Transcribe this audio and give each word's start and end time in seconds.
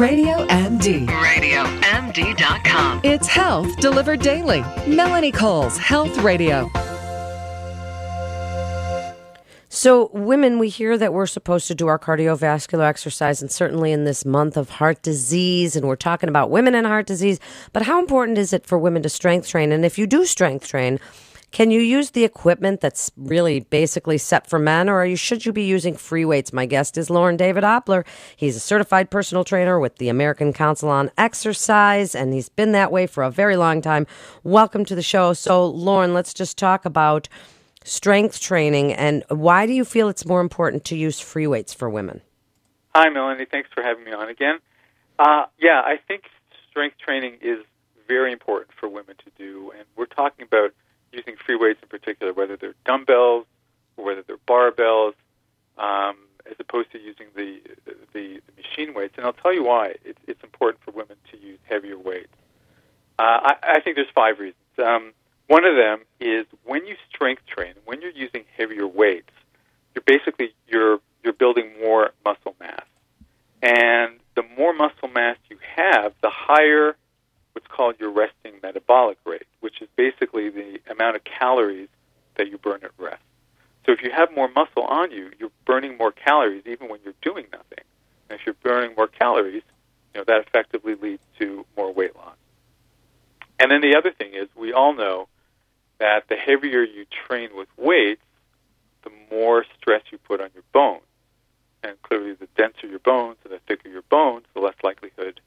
Radio 0.00 0.46
MD. 0.46 1.06
RadioMD.com. 1.06 3.02
It's 3.04 3.26
health 3.26 3.76
delivered 3.80 4.20
daily. 4.20 4.64
Melanie 4.86 5.30
Cole's 5.30 5.76
Health 5.76 6.16
Radio. 6.20 6.70
So, 9.68 10.10
women, 10.14 10.58
we 10.58 10.70
hear 10.70 10.96
that 10.96 11.12
we're 11.12 11.26
supposed 11.26 11.66
to 11.68 11.74
do 11.74 11.86
our 11.86 11.98
cardiovascular 11.98 12.88
exercise, 12.88 13.42
and 13.42 13.50
certainly 13.52 13.92
in 13.92 14.04
this 14.04 14.24
month 14.24 14.56
of 14.56 14.70
heart 14.70 15.02
disease, 15.02 15.76
and 15.76 15.86
we're 15.86 15.96
talking 15.96 16.30
about 16.30 16.48
women 16.48 16.74
and 16.74 16.86
heart 16.86 17.06
disease. 17.06 17.38
But 17.74 17.82
how 17.82 17.98
important 17.98 18.38
is 18.38 18.54
it 18.54 18.64
for 18.64 18.78
women 18.78 19.02
to 19.02 19.10
strength 19.10 19.48
train? 19.48 19.70
And 19.70 19.84
if 19.84 19.98
you 19.98 20.06
do 20.06 20.24
strength 20.24 20.66
train, 20.66 20.98
can 21.52 21.70
you 21.70 21.80
use 21.80 22.10
the 22.10 22.24
equipment 22.24 22.80
that's 22.80 23.10
really 23.16 23.60
basically 23.60 24.18
set 24.18 24.48
for 24.48 24.58
men, 24.58 24.88
or 24.88 25.04
you, 25.04 25.16
should 25.16 25.44
you 25.44 25.52
be 25.52 25.64
using 25.64 25.96
free 25.96 26.24
weights? 26.24 26.52
My 26.52 26.64
guest 26.64 26.96
is 26.96 27.10
Lorne 27.10 27.36
David 27.36 27.64
Opler. 27.64 28.06
He's 28.36 28.56
a 28.56 28.60
certified 28.60 29.10
personal 29.10 29.42
trainer 29.42 29.80
with 29.80 29.96
the 29.96 30.08
American 30.08 30.52
Council 30.52 30.88
on 30.88 31.10
Exercise, 31.18 32.14
and 32.14 32.32
he's 32.32 32.48
been 32.48 32.72
that 32.72 32.92
way 32.92 33.06
for 33.06 33.24
a 33.24 33.30
very 33.30 33.56
long 33.56 33.82
time. 33.82 34.06
Welcome 34.44 34.84
to 34.84 34.94
the 34.94 35.02
show. 35.02 35.32
So, 35.32 35.66
Lorne, 35.66 36.14
let's 36.14 36.32
just 36.32 36.56
talk 36.56 36.84
about 36.84 37.28
strength 37.84 38.40
training 38.40 38.92
and 38.92 39.24
why 39.28 39.66
do 39.66 39.72
you 39.72 39.84
feel 39.84 40.08
it's 40.08 40.26
more 40.26 40.40
important 40.42 40.84
to 40.84 40.96
use 40.96 41.18
free 41.18 41.46
weights 41.46 41.72
for 41.72 41.88
women? 41.88 42.20
Hi, 42.94 43.08
Melanie. 43.08 43.46
Thanks 43.50 43.70
for 43.72 43.82
having 43.82 44.04
me 44.04 44.12
on 44.12 44.28
again. 44.28 44.58
Uh, 45.18 45.46
yeah, 45.58 45.80
I 45.84 45.96
think 46.06 46.24
strength 46.70 46.96
training 46.98 47.38
is 47.40 47.58
very 48.06 48.32
important 48.32 48.72
for 48.78 48.88
women 48.88 49.16
to 49.24 49.30
do, 49.38 49.72
and 49.76 49.84
we're 49.96 50.06
talking 50.06 50.44
about 50.44 50.72
using 51.12 51.36
free 51.36 51.56
weights 51.56 51.80
in 51.82 51.88
particular, 51.88 52.32
whether 52.32 52.56
they're 52.56 52.74
dumbbells 52.84 53.46
or 53.96 54.04
whether 54.04 54.22
they're 54.22 54.36
barbells, 54.48 55.14
um, 55.78 56.16
as 56.46 56.56
opposed 56.58 56.90
to 56.92 56.98
using 56.98 57.26
the, 57.34 57.60
the, 57.84 57.94
the 58.12 58.40
machine 58.56 58.94
weights. 58.94 59.14
And 59.16 59.26
I'll 59.26 59.32
tell 59.32 59.52
you 59.52 59.64
why 59.64 59.94
it's, 60.04 60.18
it's 60.26 60.42
important 60.42 60.82
for 60.84 60.92
women 60.92 61.16
to 61.30 61.38
use 61.38 61.58
heavier 61.64 61.98
weights. 61.98 62.34
Uh, 63.18 63.22
I, 63.22 63.54
I 63.62 63.80
think 63.80 63.96
there's 63.96 64.08
five 64.14 64.38
reasons. 64.38 64.56
Um, 64.78 65.12
one 65.46 65.64
of 65.64 65.76
them 65.76 66.00
is 66.20 66.46
when 66.64 66.86
you 66.86 66.94
strength 67.12 67.42
train, 67.46 67.74
when 67.84 68.00
you're 68.00 68.12
using 68.12 68.44
heavier 68.56 68.86
weights, 68.86 69.32
you're 69.94 70.04
basically 70.06 70.54
you're 70.68 71.00
you're 71.24 71.32
building 71.32 71.72
more 71.82 72.12
muscle 72.24 72.54
mass. 72.60 72.84
And 73.62 74.20
the 74.36 74.44
more 74.56 74.72
muscle 74.72 75.08
mass 75.08 75.36
you 75.48 75.58
have, 75.76 76.14
the 76.22 76.30
higher 76.30 76.96
what's 77.52 77.66
called 77.66 77.96
your 77.98 78.10
resting 78.10 78.54
metabolic 78.62 79.18
rate, 79.24 79.46
which 79.60 79.82
is 79.82 79.88
basically 79.96 80.50
the 80.50 80.80
amount 80.90 81.16
of 81.16 81.24
calories 81.24 81.88
that 82.36 82.48
you 82.48 82.58
burn 82.58 82.80
at 82.82 82.92
rest. 82.98 83.22
So 83.86 83.92
if 83.92 84.02
you 84.02 84.10
have 84.10 84.34
more 84.34 84.48
muscle 84.48 84.84
on 84.84 85.10
you, 85.10 85.30
you're 85.38 85.50
burning 85.64 85.96
more 85.96 86.12
calories 86.12 86.62
even 86.66 86.88
when 86.88 87.00
you're 87.04 87.14
doing 87.22 87.46
nothing. 87.52 87.84
And 88.28 88.38
if 88.38 88.46
you're 88.46 88.54
burning 88.62 88.94
more 88.96 89.08
calories, 89.08 89.62
you 90.14 90.20
know 90.20 90.24
that 90.26 90.46
effectively 90.46 90.94
leads 90.94 91.22
to 91.38 91.64
more 91.76 91.92
weight 91.92 92.14
loss. 92.14 92.36
And 93.58 93.70
then 93.70 93.80
the 93.80 93.96
other 93.96 94.12
thing 94.12 94.34
is 94.34 94.48
we 94.54 94.72
all 94.72 94.94
know 94.94 95.28
that 95.98 96.28
the 96.28 96.36
heavier 96.36 96.82
you 96.82 97.04
train 97.26 97.50
with 97.54 97.68
weights, 97.76 98.22
the 99.02 99.10
more 99.30 99.64
stress 99.78 100.02
you 100.10 100.18
put 100.18 100.40
on 100.40 100.50
your 100.54 100.64
bones. 100.72 101.02
And 101.82 102.00
clearly, 102.02 102.34
the 102.34 102.48
denser 102.56 102.86
your 102.86 102.98
bones 102.98 103.36
and 103.44 103.52
the 103.52 103.58
thicker 103.66 103.88
your 103.88 104.02
bones, 104.02 104.44
the 104.54 104.60
less 104.60 104.74
likelihood 104.82 105.39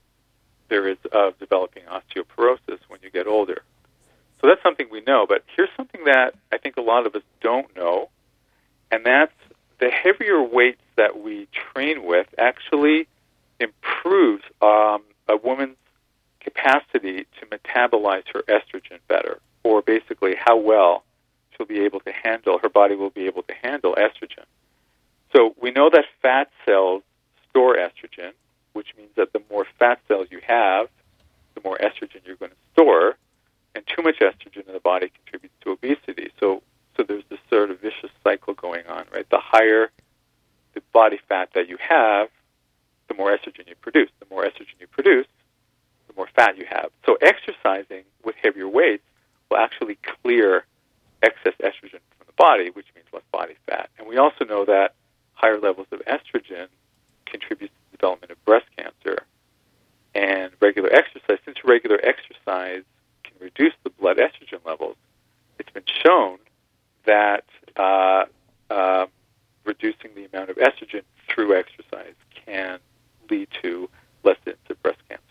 of 1.11 1.37
developing 1.39 1.83
osteoporosis 1.83 2.79
when 2.87 2.99
you 3.01 3.09
get 3.09 3.27
older. 3.27 3.63
So 4.41 4.47
that's 4.47 4.61
something 4.61 4.87
we 4.91 5.01
know. 5.01 5.25
But 5.27 5.43
here's 5.55 5.69
something 5.77 6.03
that 6.05 6.33
I 6.51 6.57
think 6.57 6.77
a 6.77 6.81
lot 6.81 7.05
of 7.07 7.15
us 7.15 7.23
don't 7.41 7.73
know, 7.75 8.09
and 8.91 9.05
that's 9.05 9.33
the 9.79 9.89
heavier 9.89 10.41
weights 10.41 10.81
that 10.95 11.21
we 11.21 11.47
train 11.51 12.05
with 12.05 12.27
actually 12.37 13.07
improves 13.59 14.43
um, 14.61 15.01
a 15.27 15.37
woman's 15.41 15.77
capacity 16.39 17.25
to 17.39 17.45
metabolize 17.45 18.23
her 18.33 18.43
estrogen 18.43 18.99
better 19.07 19.39
or 19.63 19.81
basically 19.81 20.35
how 20.35 20.57
well 20.57 21.03
she'll 21.55 21.65
be 21.65 21.81
able 21.81 21.99
to 22.01 22.11
handle, 22.11 22.59
her 22.59 22.69
body 22.69 22.95
will 22.95 23.09
be 23.09 23.25
able 23.25 23.43
to 23.43 23.53
handle 23.61 23.95
estrogen. 23.95 24.45
So 25.33 25.55
we 25.61 25.71
know 25.71 25.89
that 25.89 26.05
fat 26.21 26.49
cells 26.65 27.03
store 27.49 27.75
estrogen, 27.75 28.31
which 28.73 28.93
means 28.97 29.11
that 29.15 29.33
the 29.33 29.41
more 29.49 29.65
fat 29.79 29.99
cells 30.07 30.27
you 30.29 30.41
have, 30.45 30.87
the 31.55 31.61
more 31.63 31.77
estrogen 31.77 32.25
you're 32.25 32.35
going 32.35 32.51
to 32.51 32.57
store, 32.73 33.17
and 33.75 33.85
too 33.87 34.03
much 34.03 34.19
estrogen 34.19 34.67
in 34.67 34.73
the 34.73 34.79
body 34.79 35.11
contributes 35.23 35.55
to 35.61 35.71
obesity. 35.71 36.31
So, 36.39 36.61
so 36.95 37.03
there's 37.03 37.23
this 37.29 37.39
sort 37.49 37.71
of 37.71 37.79
vicious 37.79 38.11
cycle 38.23 38.53
going 38.53 38.85
on, 38.87 39.05
right? 39.11 39.27
The 39.29 39.39
higher 39.39 39.89
the 40.73 40.81
body 40.91 41.19
fat 41.29 41.49
that 41.53 41.69
you 41.69 41.77
have, 41.77 42.29
the 43.07 43.13
more 43.13 43.35
estrogen 43.35 43.67
you 43.67 43.75
produce. 43.81 44.09
The 44.19 44.25
more 44.29 44.43
estrogen 44.43 44.79
you 44.79 44.87
produce, 44.87 45.27
the 46.07 46.13
more 46.15 46.27
fat 46.35 46.57
you 46.57 46.65
have. 46.67 46.89
So 47.05 47.17
exercising 47.21 48.03
with 48.23 48.35
heavier 48.41 48.67
weights 48.67 49.03
will 49.49 49.57
actually 49.57 49.97
clear 50.23 50.65
excess 51.21 51.53
estrogen 51.61 52.01
from 52.17 52.27
the 52.27 52.33
body, 52.35 52.69
which 52.71 52.87
means 52.95 53.07
less 53.13 53.23
body 53.31 53.55
fat. 53.67 53.89
And 53.97 54.07
we 54.07 54.17
also 54.17 54.45
know 54.45 54.65
that 54.65 54.95
higher 55.33 55.59
levels 55.59 55.87
of 55.91 56.01
estrogen 56.05 56.67
contribute 57.25 57.71
development 58.03 58.31
of 58.31 58.45
breast 58.45 58.65
cancer. 58.77 59.23
And 60.13 60.51
regular 60.59 60.91
exercise, 60.93 61.39
since 61.45 61.57
regular 61.63 61.99
exercise 62.03 62.83
can 63.23 63.33
reduce 63.39 63.73
the 63.83 63.89
blood 63.89 64.17
estrogen 64.17 64.63
levels, 64.65 64.97
it's 65.57 65.71
been 65.71 65.83
shown 66.05 66.37
that 67.05 67.45
uh, 67.77 68.25
uh, 68.69 69.05
reducing 69.63 70.11
the 70.15 70.25
amount 70.25 70.49
of 70.49 70.57
estrogen 70.57 71.01
through 71.29 71.57
exercise 71.57 72.13
can 72.45 72.79
lead 73.29 73.47
to 73.63 73.89
less 74.23 74.37
incidence 74.45 74.69
of 74.69 74.83
breast 74.83 74.99
cancer. 75.09 75.23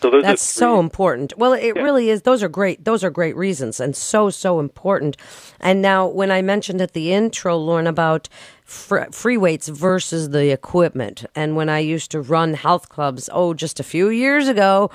So 0.00 0.22
That's 0.22 0.42
so 0.42 0.78
important. 0.78 1.36
Well, 1.36 1.52
it 1.52 1.74
yeah. 1.74 1.82
really 1.82 2.08
is. 2.08 2.22
Those 2.22 2.42
are 2.42 2.48
great. 2.48 2.84
Those 2.84 3.02
are 3.02 3.10
great 3.10 3.36
reasons, 3.36 3.80
and 3.80 3.96
so 3.96 4.30
so 4.30 4.60
important. 4.60 5.16
And 5.58 5.82
now, 5.82 6.06
when 6.06 6.30
I 6.30 6.40
mentioned 6.40 6.80
at 6.80 6.92
the 6.92 7.12
intro, 7.12 7.56
Lorne, 7.56 7.88
about 7.88 8.28
free 8.68 9.36
weights 9.36 9.68
versus 9.68 10.30
the 10.30 10.52
equipment, 10.52 11.24
and 11.34 11.56
when 11.56 11.68
I 11.68 11.78
used 11.78 12.10
to 12.10 12.20
run 12.20 12.54
health 12.54 12.88
clubs, 12.88 13.30
oh, 13.32 13.54
just 13.54 13.80
a 13.80 13.82
few 13.82 14.10
years 14.10 14.46
ago, 14.46 14.90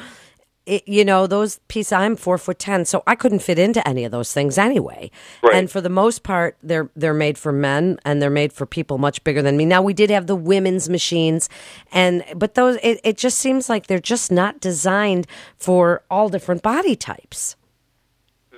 it, 0.66 0.88
you 0.88 1.04
know, 1.04 1.28
those 1.28 1.60
pieces, 1.68 1.92
I'm 1.92 2.16
four 2.16 2.38
foot 2.38 2.60
ten, 2.60 2.86
so 2.86 3.04
I 3.06 3.16
couldn't 3.16 3.40
fit 3.40 3.60
into 3.60 3.86
any 3.88 4.06
of 4.06 4.12
those 4.12 4.32
things 4.32 4.58
anyway. 4.58 5.12
Right. 5.42 5.56
And 5.56 5.70
for 5.70 5.82
the 5.82 5.90
most 5.90 6.24
part, 6.24 6.58
they're 6.64 6.90
they're 6.96 7.14
made 7.14 7.38
for 7.38 7.52
men 7.52 8.00
and 8.06 8.22
they're 8.22 8.30
made 8.30 8.54
for 8.54 8.66
people 8.66 8.98
much 8.98 9.24
bigger 9.24 9.42
than 9.42 9.58
me. 9.58 9.66
Now 9.66 9.82
we 9.82 9.94
did 9.94 10.10
have 10.10 10.28
the 10.28 10.36
women's 10.36 10.88
machines, 10.88 11.50
and 11.92 12.24
but 12.36 12.54
those 12.54 12.78
it, 12.82 13.02
it 13.04 13.18
just 13.18 13.40
seems 13.40 13.70
like 13.70 13.88
they're 13.88 14.00
just 14.00 14.32
not 14.32 14.60
designed 14.62 15.28
for 15.58 16.04
all 16.10 16.30
different 16.30 16.62
body 16.62 16.96
types. 16.96 17.56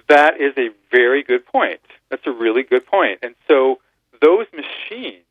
That 0.07 0.39
is 0.39 0.53
a 0.57 0.69
very 0.91 1.23
good 1.23 1.45
point. 1.47 1.81
That's 2.09 2.27
a 2.27 2.31
really 2.31 2.61
good 2.61 2.85
point. 2.85 3.19
And 3.23 3.33
so 3.47 3.79
those 4.25 4.47
machines, 4.53 5.23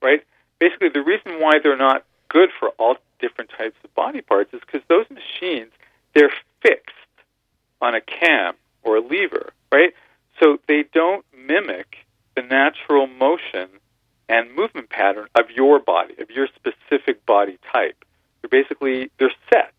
right? 0.00 0.22
Basically, 0.60 0.88
the 0.88 1.02
reason 1.02 1.40
why 1.40 1.58
they're 1.60 1.76
not 1.76 2.04
good 2.28 2.50
for 2.58 2.68
all 2.78 2.96
different 3.18 3.50
types 3.50 3.74
of 3.82 3.92
body 3.94 4.20
parts 4.20 4.54
is 4.54 4.60
because 4.60 4.82
those 4.88 5.06
machines 5.10 5.72
they're 6.14 6.32
fixed 6.62 6.94
on 7.80 7.94
a 7.94 8.00
cam 8.00 8.54
or 8.82 8.96
a 8.96 9.00
lever, 9.00 9.52
right? 9.72 9.92
So 10.40 10.58
they 10.68 10.84
don't 10.94 11.24
mimic 11.36 11.96
the 12.36 12.42
natural 12.42 13.08
motion 13.08 13.68
and 14.28 14.54
movement 14.54 14.90
pattern 14.90 15.26
of 15.34 15.50
your 15.54 15.80
body, 15.80 16.14
of 16.20 16.30
your 16.30 16.46
specific 16.54 17.26
body 17.26 17.58
type. 17.72 18.04
They're 18.40 18.62
basically 18.62 19.10
they're 19.18 19.32
set. 19.52 19.74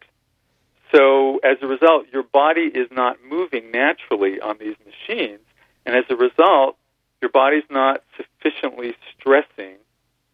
So 0.93 1.39
as 1.39 1.57
a 1.61 1.67
result, 1.67 2.07
your 2.11 2.23
body 2.23 2.69
is 2.73 2.89
not 2.91 3.17
moving 3.25 3.71
naturally 3.71 4.41
on 4.41 4.57
these 4.59 4.75
machines, 4.85 5.39
and 5.85 5.95
as 5.95 6.03
a 6.09 6.17
result, 6.17 6.75
your 7.21 7.31
body's 7.31 7.63
not 7.69 8.00
sufficiently 8.15 8.95
stressing 9.17 9.75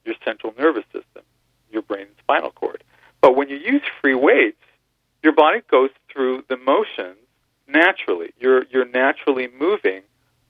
your 0.06 0.16
central 0.24 0.54
nervous 0.58 0.86
system, 0.86 1.24
your 1.72 1.82
brain 1.82 2.08
and 2.08 2.16
spinal 2.20 2.52
cord. 2.52 2.84
But 3.22 3.36
when 3.36 3.50
you 3.50 3.58
use 3.58 3.82
free 4.02 4.16
weights, 4.16 4.62
your 5.24 5.34
body 5.34 5.62
goes 5.70 5.90
through 6.12 6.44
the 6.48 6.58
motions 6.58 7.18
naturally. 7.68 8.34
You're 8.40 8.64
you're 8.72 8.88
naturally 8.88 9.48
moving 9.60 10.02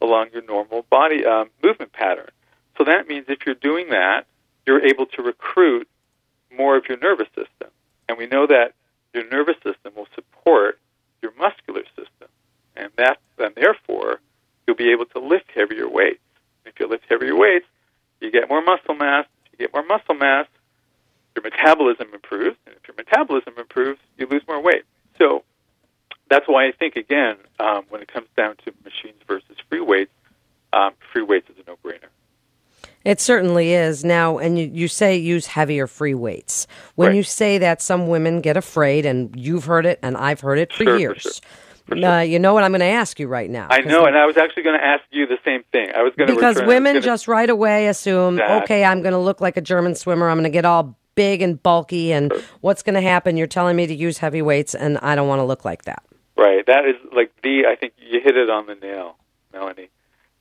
along 0.01 0.27
your 0.33 0.43
normal 0.43 0.85
body 0.89 1.25
um, 1.25 1.49
movement 1.63 1.93
pattern. 1.93 2.29
So 2.77 2.83
that 2.83 3.07
means 3.07 3.25
if 3.27 3.39
you're 3.45 3.55
doing 3.55 3.89
that, 3.89 4.25
you're 4.67 4.85
able 4.85 5.07
to 5.07 5.23
recruit 5.23 5.87
more 6.55 6.77
of 6.77 6.85
your 6.87 6.97
nervous 6.97 7.27
system, 7.29 7.71
and 8.07 8.17
we 8.17 8.27
know 8.27 8.45
that 8.47 8.73
your 9.13 9.27
nervous 9.29 9.55
system 9.63 9.93
will 9.95 10.07
support 10.13 10.79
your 11.21 11.31
muscular 11.37 11.83
system, 11.95 12.29
and 12.75 12.91
that 12.97 13.17
and 13.39 13.55
therefore 13.55 14.19
you'll 14.65 14.75
be 14.75 14.91
able 14.91 15.05
to 15.05 15.19
lift 15.19 15.49
heavier 15.55 15.89
weights. 15.89 16.19
If 16.67 16.79
you 16.79 16.87
lift 16.87 17.05
heavier 17.09 17.35
weights, 17.35 17.65
you 18.21 18.31
get 18.31 18.49
more 18.49 18.61
muscle 18.61 18.95
mass. 18.95 19.25
If 19.45 19.53
you 19.59 19.67
get 19.67 19.73
more 19.73 19.83
muscle 19.85 20.15
mass, 20.15 20.47
your 21.35 21.43
metabolism 21.43 22.07
improves, 22.13 22.57
and 22.65 22.75
if 22.75 22.87
your 22.87 22.95
metabolism 22.95 23.53
improves, 23.57 23.99
you 24.17 24.27
lose 24.27 24.41
more 24.47 24.61
weight. 24.61 24.83
So 25.17 25.43
that's 26.29 26.47
why 26.47 26.67
I 26.67 26.71
think 26.71 26.95
again, 26.95 27.37
um, 27.59 27.85
when 27.89 28.01
it 28.01 28.11
comes 28.11 28.27
down 28.35 28.55
to 28.65 28.73
machines 28.83 29.21
versus 29.27 29.55
free 29.69 29.81
weights, 29.81 30.11
um, 30.73 30.93
free 31.13 31.23
weights 31.23 31.49
is 31.49 31.55
a 31.65 31.69
no-brainer. 31.69 32.09
It 33.05 33.21
certainly 33.21 33.73
is. 33.73 34.03
Now, 34.03 34.37
and 34.37 34.59
you, 34.59 34.69
you 34.73 34.87
say 34.87 35.15
use 35.15 35.45
heavier 35.45 35.87
free 35.87 36.13
weights. 36.13 36.67
When 36.95 37.09
Right. 37.09 37.15
you 37.15 37.23
say 37.23 37.57
that, 37.59 37.81
some 37.81 38.07
women 38.07 38.41
get 38.41 38.57
afraid, 38.57 39.05
and 39.05 39.33
you've 39.35 39.65
heard 39.65 39.85
it, 39.85 39.99
and 40.01 40.17
I've 40.17 40.41
heard 40.41 40.59
it 40.59 40.73
for 40.73 40.83
Sure, 40.83 40.93
for 40.93 40.99
years. 40.99 41.41
Sure. 41.87 42.05
Uh, 42.05 42.21
you 42.21 42.39
know 42.39 42.53
what 42.53 42.63
I'm 42.63 42.71
going 42.71 42.79
to 42.79 42.85
ask 42.85 43.19
you 43.19 43.27
right 43.27 43.49
now. 43.49 43.67
I 43.69 43.81
know, 43.81 44.05
and 44.05 44.17
I 44.17 44.25
was 44.25 44.37
actually 44.37 44.63
going 44.63 44.79
to 44.79 44.85
ask 44.85 45.03
you 45.11 45.25
the 45.27 45.37
same 45.45 45.63
thing. 45.71 45.91
I 45.95 46.03
was 46.03 46.13
going 46.17 46.27
to 46.27 46.35
because 46.35 46.61
women 46.63 47.01
just 47.01 47.27
right 47.27 47.49
away 47.49 47.87
assume, 47.87 48.39
Exactly. 48.39 48.63
okay, 48.63 48.85
I'm 48.85 49.01
going 49.01 49.13
to 49.13 49.19
look 49.19 49.41
like 49.41 49.57
a 49.57 49.61
German 49.61 49.95
swimmer. 49.95 50.29
I'm 50.29 50.37
going 50.37 50.43
to 50.43 50.49
get 50.49 50.65
all 50.65 50.97
big 51.15 51.41
and 51.41 51.61
bulky, 51.61 52.11
and 52.11 52.31
what's 52.61 52.83
going 52.83 52.95
to 52.95 53.01
happen? 53.01 53.37
You're 53.37 53.47
telling 53.47 53.75
me 53.75 53.87
to 53.87 53.95
use 53.95 54.17
heavy 54.19 54.41
weights, 54.41 54.75
and 54.75 54.97
I 54.99 55.15
don't 55.15 55.27
want 55.27 55.39
to 55.39 55.45
look 55.45 55.65
like 55.65 55.83
that. 55.85 56.03
right. 56.37 56.65
That 56.65 56.85
is 56.85 56.95
like 57.13 57.31
the. 57.43 57.65
I 57.67 57.75
think 57.75 57.93
you 57.97 58.19
hit 58.23 58.35
it 58.37 58.49
on 58.49 58.65
the 58.67 58.75
nail, 58.75 59.17
Melanie. 59.53 59.89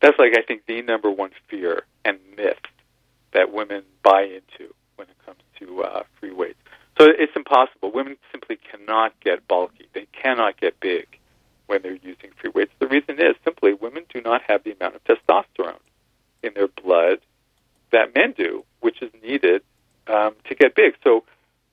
That's 0.01 0.19
like 0.19 0.33
I 0.37 0.43
think 0.43 0.67
the 0.67 0.83
number 0.83 1.11
one 1.11 1.31
fear 1.49 1.85
and 2.05 2.19
myth 2.37 2.59
that 3.33 3.53
women 3.53 3.83
buy 4.03 4.23
into 4.23 4.73
when 4.97 5.09
it 5.09 5.17
comes 5.25 5.39
to 5.61 5.83
uh, 5.83 6.03
free 6.21 6.33
weights. 6.33 6.59
So 6.99 7.07
it's 7.07 7.33
impossible. 7.37 7.93
Women 7.93 8.17
simply 8.33 8.59
cannot 8.71 9.19
get 9.21 9.47
bulky. 9.47 9.87
They 9.95 10.07
cannot 10.13 10.59
get 10.61 10.81
big 10.81 11.07
when 11.67 11.83
they're 11.83 11.93
using 11.93 12.31
free 12.41 12.51
weights. 12.55 12.73
The 12.79 12.87
reason 12.87 13.17
is 13.19 13.35
simply 13.45 13.75
women 13.75 14.05
do 14.13 14.21
not 14.21 14.43
have 14.49 14.65
the 14.65 14.73
amount 14.73 14.97
of 14.97 15.05
testosterone 15.05 15.81
in 16.43 16.53
their 16.55 16.69
blood 16.69 17.19
that 17.93 18.15
men 18.15 18.35
do, 18.37 18.65
which 18.81 19.03
is 19.03 19.11
needed 19.23 19.63
um, 20.07 20.35
to 20.49 20.55
get 20.55 20.75
big. 20.75 20.95
So, 21.03 21.25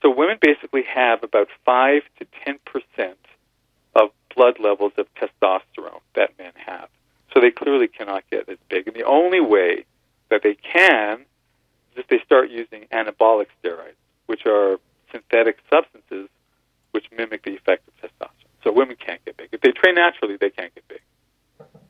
so 0.02 0.10
women 0.10 0.38
basically 0.42 0.84
have 0.84 1.24
about 1.24 1.48
five 1.66 2.04
to 2.20 2.28
ten 2.44 2.60
percent 2.66 3.18
of 3.96 4.10
blood 4.36 4.60
levels 4.60 4.94
of 4.98 5.08
testosterone 5.16 6.02
that 6.16 6.32
men 6.38 6.52
have. 6.56 6.90
So 7.34 7.42
they 7.42 7.52
clearly 7.52 7.88
cannot 7.88 8.24
get 8.30 8.50
as 8.50 8.58
big. 8.70 8.88
And 8.88 8.96
the 8.96 9.06
only 9.06 9.42
way 9.42 9.86
that 10.30 10.42
they 10.44 10.56
can 10.56 11.22
is 11.92 11.98
if 11.98 12.08
they 12.08 12.20
start 12.26 12.50
using 12.50 12.86
anabolic 12.92 13.48
steroids, 13.64 13.96
which 14.26 14.46
are 14.46 14.80
synthetic 15.12 15.58
substances 15.70 16.30
which 16.92 17.06
mimic 17.16 17.44
the 17.44 17.56
effect 17.56 17.88
of 17.88 17.94
testosterone. 17.98 18.43
So 18.64 18.72
women 18.72 18.96
can't 19.06 19.24
get 19.26 19.38
big. 19.38 19.50
If 19.52 19.62
they 19.62 19.72
train 19.72 19.96
naturally, 19.96 20.38
they 20.38 20.50
can't 20.50 20.74
get 20.74 20.88
big. 20.88 21.02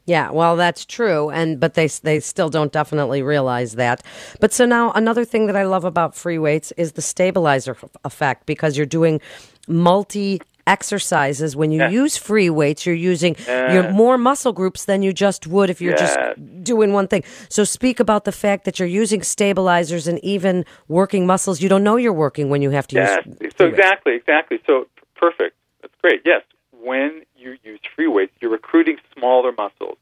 Yeah, 0.06 0.31
well, 0.31 0.58
that's 0.58 0.84
true, 0.86 1.30
and 1.30 1.60
but 1.62 1.75
they 1.75 1.88
they 1.88 2.20
still 2.20 2.50
don't 2.50 2.74
definitely 2.74 3.22
realize 3.22 3.75
that. 3.75 4.04
But 4.42 4.52
so 4.52 4.66
now 4.66 4.92
another 4.92 5.24
thing 5.24 5.48
that 5.48 5.56
I 5.56 5.64
love 5.64 5.86
about 5.86 6.14
free 6.14 6.38
weights 6.38 6.74
is 6.75 6.92
the 6.94 7.02
stabilizer 7.02 7.72
f- 7.72 7.86
effect 8.04 8.46
because 8.46 8.75
you're 8.75 8.86
doing 8.86 9.22
multi 9.68 10.42
exercises 10.66 11.56
when 11.56 11.72
you 11.72 11.80
Yeah. 11.81 11.90
use 11.90 12.16
free 12.16 12.50
weights 12.50 12.86
you're 12.86 12.96
using 12.96 13.36
Yeah. 13.46 13.74
your 13.74 13.84
more 13.90 14.18
muscle 14.18 14.54
groups 14.54 14.86
than 14.86 15.04
you 15.04 15.12
just 15.12 15.46
would 15.46 15.69
if 15.69 15.81
you're 15.81 15.94
just 16.06 16.18
doing 16.64 16.94
one 16.94 17.08
thing 17.10 17.22
so 17.50 17.66
speak 17.66 18.00
about 18.00 18.24
the 18.24 18.31
fact 18.31 18.64
that 18.64 18.80
you're 18.80 18.88
using 19.04 19.22
stabilizers 19.24 20.08
and 20.08 20.19
even 20.24 20.64
working 20.88 21.26
muscles 21.28 21.62
you 21.62 21.68
don't 21.68 21.84
know 21.84 21.98
you're 21.98 22.14
working 22.14 22.50
when 22.50 22.62
you 22.62 22.69
have 22.69 22.88
to 22.88 22.96
Yes. 22.96 23.26
use 23.26 23.36
So 23.58 23.66
weights. 23.66 23.78
exactly, 23.78 24.16
exactly. 24.16 24.62
So 24.66 24.88
perfect. 25.18 25.54
That's 25.81 25.94
great. 26.02 26.22
Yes. 26.26 26.44
When 26.83 27.24
you 27.38 27.57
use 27.63 27.80
free 27.95 28.07
weights, 28.07 28.33
you're 28.41 28.51
recruiting 28.51 28.97
smaller 29.18 29.53
muscles, 29.57 29.97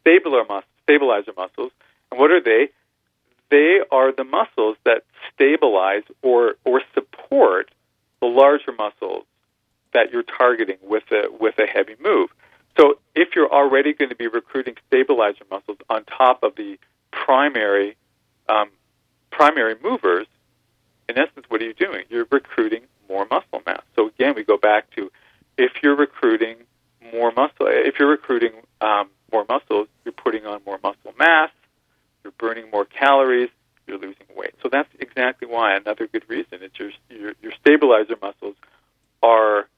stabilizer 0.00 0.46
mus- 0.48 0.64
stabilizer 0.84 1.32
muscles. 1.36 1.72
And 2.10 2.20
what 2.20 2.30
are 2.30 2.40
they? 2.40 2.68
They 3.50 3.80
are 3.90 4.12
the 4.12 4.24
muscles 4.24 4.76
that 4.84 5.02
stabilize 5.34 6.04
or 6.22 6.54
or 6.64 6.82
support 6.94 7.72
the 8.20 8.26
larger 8.26 8.72
muscles 8.72 9.24
that 9.92 10.12
you're 10.12 10.22
targeting 10.22 10.78
with 10.82 11.04
a 11.10 11.28
with 11.40 11.58
a 11.58 11.66
heavy 11.66 11.96
move. 12.00 12.30
So 12.76 12.98
if 13.16 13.34
you're 13.34 13.52
already 13.52 13.92
going 13.92 14.10
to 14.10 14.14
be 14.14 14.28
recruiting 14.28 14.76
stabilizer 14.86 15.44
muscles 15.50 15.78
on 15.88 16.04
top 16.04 16.44
of 16.44 16.54
the 16.54 16.78
primary 17.10 17.96
um, 18.48 18.70
primary 19.30 19.74
movers, 19.82 20.28
in 21.08 21.18
essence, 21.18 21.46
what 21.48 21.60
are 21.60 21.64
you 21.64 21.74
doing? 21.74 22.04
You're 22.08 22.28
recruiting 22.30 22.82
more 23.08 23.26
muscle 23.28 23.62
mass. 23.66 23.82
So 23.96 24.08
again, 24.08 24.34
we 24.36 24.44
go 24.44 24.56
back 24.56 24.90
to 24.94 25.10
if 25.56 25.72
you're 25.82 25.96
recruiting 25.96 26.56
more 27.12 27.32
muscle, 27.32 27.66
if 27.68 27.98
you're 27.98 28.08
recruiting 28.08 28.52
um, 28.80 29.10
more 29.32 29.44
muscles, 29.48 29.88
you're 30.04 30.12
putting 30.12 30.46
on 30.46 30.60
more 30.64 30.78
muscle 30.82 31.14
mass, 31.18 31.50
you're 32.22 32.32
burning 32.38 32.70
more 32.70 32.84
calories, 32.84 33.50
you're 33.86 33.98
losing 33.98 34.26
weight. 34.36 34.54
So 34.62 34.68
that's 34.70 34.88
exactly 34.98 35.48
why 35.48 35.76
another 35.76 36.06
good 36.06 36.24
reason 36.28 36.62
is 36.62 36.70
your 36.78 36.90
your, 37.08 37.32
your 37.42 37.52
stabilizer 37.60 38.16
muscles 38.20 38.56
are 39.22 39.68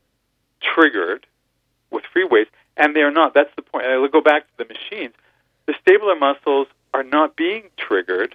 triggered 0.60 1.26
with 1.90 2.04
free 2.12 2.24
weights, 2.24 2.50
and 2.76 2.94
they 2.94 3.00
are 3.00 3.10
not. 3.10 3.34
That's 3.34 3.54
the 3.56 3.62
point. 3.62 3.86
I'll 3.86 4.08
go 4.08 4.20
back 4.20 4.42
to 4.42 4.64
the 4.64 4.72
machines. 4.72 5.14
The 5.66 5.74
stabilizer 5.80 6.18
muscles 6.18 6.68
are 6.94 7.02
not 7.02 7.36
being 7.36 7.64
triggered 7.76 8.34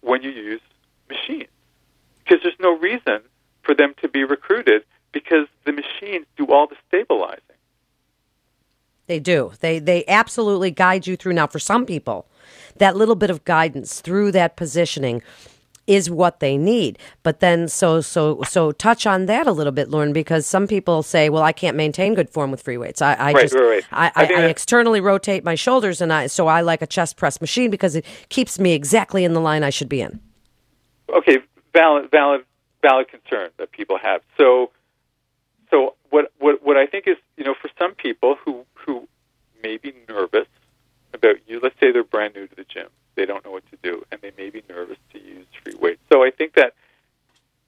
when 0.00 0.22
you 0.22 0.30
use 0.30 0.60
machines 1.08 1.48
because 2.24 2.42
there's 2.42 2.58
no 2.60 2.76
reason 2.76 3.20
for 3.62 3.74
them 3.74 3.94
to 4.00 4.08
be 4.08 4.24
recruited 4.24 4.84
because 5.12 5.46
the 5.64 5.72
machines 5.72 6.26
do 6.36 6.46
all 6.46 6.66
the 6.66 6.76
stabilizing. 6.88 7.40
They 9.16 9.20
do. 9.20 9.52
They 9.60 9.78
they 9.78 10.04
absolutely 10.08 10.70
guide 10.70 11.06
you 11.06 11.16
through. 11.16 11.32
Now, 11.32 11.46
for 11.46 11.58
some 11.58 11.86
people, 11.86 12.26
that 12.76 12.96
little 12.96 13.14
bit 13.14 13.30
of 13.30 13.44
guidance 13.46 14.02
through 14.02 14.32
that 14.32 14.56
positioning 14.56 15.22
is 15.86 16.10
what 16.10 16.40
they 16.40 16.58
need. 16.58 16.98
But 17.22 17.40
then, 17.40 17.66
so 17.66 18.02
so 18.02 18.42
so 18.42 18.72
touch 18.72 19.06
on 19.06 19.24
that 19.24 19.46
a 19.46 19.52
little 19.52 19.72
bit, 19.72 19.88
Lorne, 19.88 20.12
because 20.12 20.46
some 20.46 20.66
people 20.66 21.02
say, 21.02 21.30
"Well, 21.30 21.42
I 21.42 21.52
can't 21.52 21.78
maintain 21.78 22.12
good 22.12 22.28
form 22.28 22.50
with 22.50 22.60
free 22.60 22.76
weights. 22.76 23.00
I, 23.00 23.14
I 23.14 23.32
Right, 23.32 23.42
just 23.42 23.54
right, 23.54 23.62
right. 23.62 23.84
I, 23.90 24.12
I 24.14 24.24
I, 24.26 24.40
I 24.42 24.42
externally 24.48 25.00
rotate 25.00 25.44
my 25.44 25.54
shoulders, 25.54 26.02
and 26.02 26.12
I 26.12 26.26
so 26.26 26.46
I 26.46 26.60
like 26.60 26.82
a 26.82 26.86
chest 26.86 27.16
press 27.16 27.40
machine 27.40 27.70
because 27.70 27.96
it 27.96 28.04
keeps 28.28 28.58
me 28.58 28.74
exactly 28.74 29.24
in 29.24 29.32
the 29.32 29.40
line 29.40 29.62
I 29.62 29.70
should 29.70 29.88
be 29.88 30.02
in." 30.02 30.20
Okay, 31.08 31.38
valid, 31.72 32.10
valid, 32.10 32.44
valid 32.82 33.08
concern 33.08 33.48
that 33.56 33.72
people 33.72 33.96
have. 33.96 34.20
So, 34.36 34.72
so 35.70 35.94
what, 36.10 36.32
what, 36.38 36.62
what 36.62 36.76
I 36.76 36.86
think 36.86 37.06
is, 37.06 37.16
you 37.36 37.44
know, 37.44 37.54
for 37.54 37.70
some 37.78 37.94
people 37.94 38.36
who 38.44 38.66
who 38.74 39.08
may 39.62 39.76
be 39.76 39.94
nervous 40.08 40.46
about 41.12 41.36
you, 41.46 41.60
let's 41.62 41.74
say 41.80 41.92
they're 41.92 41.95
brand 42.06 42.34
new 42.34 42.46
to 42.46 42.54
the 42.54 42.64
gym, 42.64 42.88
they 43.14 43.26
don't 43.26 43.44
know 43.44 43.50
what 43.50 43.64
to 43.70 43.78
do, 43.82 44.04
and 44.10 44.20
they 44.20 44.32
may 44.36 44.50
be 44.50 44.62
nervous 44.68 44.98
to 45.12 45.18
use 45.22 45.46
free 45.62 45.74
weights. 45.74 46.00
So 46.12 46.22
I 46.22 46.30
think 46.30 46.54
that 46.54 46.74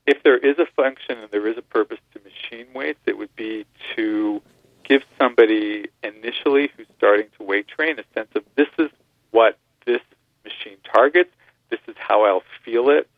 if 0.07 0.23
there 0.23 0.39
is 0.39 0.59
a 0.59 0.67
function 0.77 1.19
and 1.19 1.31
there 1.31 1.47
is 1.47 1.59
a 1.59 1.63
purpose 1.63 1.99
to 2.15 2.21
machine 2.21 2.67
weights, 2.75 3.01
it 3.07 3.19
would 3.19 3.35
be 3.37 3.67
to 3.97 4.41
give 4.85 5.03
somebody 5.21 5.87
initially 6.03 6.71
who's 6.77 6.87
starting 6.97 7.27
to 7.39 7.45
weight 7.45 7.69
train 7.69 7.99
a 7.99 8.05
sense 8.15 8.31
of 8.35 8.43
this 8.57 8.69
is 8.79 8.91
what 9.31 9.59
this 9.85 10.01
machine 10.45 10.79
targets, 10.91 11.31
this 11.71 11.81
is 11.87 11.95
how 11.99 12.25
I'll 12.25 12.43
feel 12.65 12.89
it. 12.89 13.09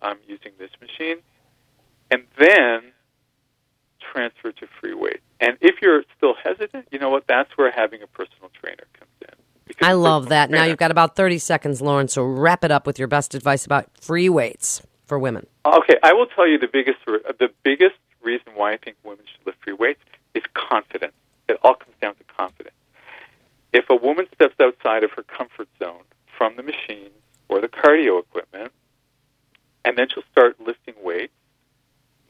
Um, 0.00 0.16
using 0.28 0.52
this 0.60 0.70
machine, 0.80 1.16
and 2.08 2.22
then 2.38 2.92
transfer 4.12 4.52
to 4.52 4.66
free 4.80 4.94
weight. 4.94 5.20
And 5.40 5.56
if 5.60 5.82
you're 5.82 6.04
still 6.16 6.34
hesitant, 6.34 6.86
you 6.92 6.98
know 6.98 7.10
what? 7.10 7.24
That's 7.26 7.50
where 7.56 7.70
having 7.70 8.02
a 8.02 8.06
personal 8.06 8.50
trainer 8.60 8.84
comes 8.98 9.10
in. 9.22 9.34
Because 9.66 9.88
I 9.88 9.92
a 9.92 9.96
love 9.96 10.24
personal 10.24 10.27
that. 10.38 10.50
Now 10.50 10.64
you've 10.64 10.78
got 10.78 10.90
about 10.90 11.16
thirty 11.16 11.38
seconds, 11.38 11.82
Lorne. 11.82 12.08
So 12.08 12.22
wrap 12.22 12.64
it 12.64 12.70
up 12.70 12.86
with 12.86 12.98
your 12.98 13.08
best 13.08 13.34
advice 13.34 13.66
about 13.66 13.86
free 14.00 14.28
weights 14.28 14.82
for 15.06 15.18
women. 15.18 15.46
Okay, 15.66 15.96
I 16.02 16.12
will 16.12 16.26
tell 16.26 16.46
you 16.46 16.58
the 16.58 16.68
biggest 16.68 16.98
uh, 17.06 17.32
the 17.38 17.50
biggest 17.64 17.96
reason 18.22 18.52
why 18.54 18.72
I 18.72 18.76
think 18.76 18.96
women 19.04 19.24
should 19.30 19.46
lift 19.46 19.58
free 19.62 19.72
weights 19.72 20.00
is 20.34 20.42
confidence. 20.54 21.14
It 21.48 21.58
all 21.62 21.74
comes 21.74 21.94
down 22.00 22.14
to 22.16 22.24
confidence. 22.24 22.74
If 23.72 23.90
a 23.90 23.96
woman 23.96 24.26
steps 24.34 24.54
outside 24.60 25.04
of 25.04 25.10
her 25.12 25.22
comfort 25.22 25.68
zone 25.78 26.04
from 26.36 26.56
the 26.56 26.62
machines 26.62 27.14
or 27.48 27.60
the 27.60 27.68
cardio 27.68 28.20
equipment, 28.20 28.72
and 29.84 29.96
then 29.96 30.08
she'll 30.12 30.24
start 30.30 30.60
lifting 30.60 30.94
weights, 31.02 31.32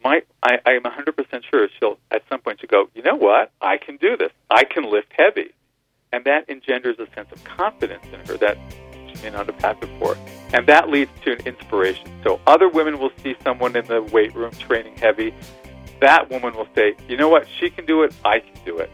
my 0.04 0.22
I, 0.42 0.58
I'm 0.64 0.82
100% 0.82 1.42
sure 1.50 1.68
she'll 1.78 1.98
at 2.10 2.22
some 2.28 2.40
point 2.40 2.60
she'll 2.60 2.68
go, 2.68 2.88
you 2.94 3.02
know 3.02 3.16
what? 3.16 3.50
I 3.60 3.76
can 3.76 3.96
do 3.96 4.16
this. 4.16 4.30
I 4.50 4.64
can 4.64 4.90
lift 4.90 5.12
heavy, 5.16 5.50
and 6.12 6.24
that 6.24 6.48
engenders 6.48 6.96
a 6.98 7.06
sense 7.14 7.30
of 7.32 7.42
confidence 7.44 8.04
in 8.12 8.20
her 8.26 8.36
that 8.38 8.56
she 9.08 9.22
may 9.22 9.30
not 9.30 9.46
have 9.46 9.60
had 9.60 9.80
before. 9.80 10.16
And 10.52 10.66
that 10.66 10.88
leads 10.88 11.10
to 11.24 11.32
an 11.32 11.46
inspiration. 11.46 12.10
So 12.24 12.40
other 12.46 12.68
women 12.68 12.98
will 12.98 13.10
see 13.22 13.34
someone 13.44 13.76
in 13.76 13.86
the 13.86 14.02
weight 14.02 14.34
room 14.34 14.52
training 14.52 14.96
heavy. 14.96 15.34
That 16.00 16.30
woman 16.30 16.54
will 16.54 16.68
say, 16.74 16.94
you 17.08 17.16
know 17.16 17.28
what? 17.28 17.46
She 17.58 17.70
can 17.70 17.84
do 17.84 18.02
it. 18.02 18.14
I 18.24 18.40
can 18.40 18.54
do 18.64 18.78
it. 18.78 18.90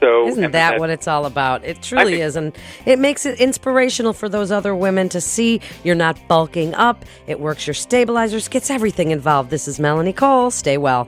So 0.00 0.26
Isn't 0.26 0.50
that 0.50 0.80
what 0.80 0.90
it's 0.90 1.06
all 1.06 1.26
about? 1.26 1.64
It 1.64 1.80
truly 1.80 2.14
think- 2.14 2.24
is. 2.24 2.34
And 2.34 2.52
it 2.84 2.98
makes 2.98 3.24
it 3.24 3.38
inspirational 3.40 4.12
for 4.12 4.28
those 4.28 4.50
other 4.50 4.74
women 4.74 5.08
to 5.10 5.20
see 5.20 5.60
you're 5.84 5.94
not 5.94 6.18
bulking 6.26 6.74
up. 6.74 7.04
It 7.28 7.38
works 7.38 7.68
your 7.68 7.74
stabilizers, 7.74 8.48
gets 8.48 8.68
everything 8.68 9.12
involved. 9.12 9.50
This 9.50 9.68
is 9.68 9.78
Melanie 9.78 10.12
Cole. 10.12 10.50
Stay 10.50 10.76
well. 10.76 11.06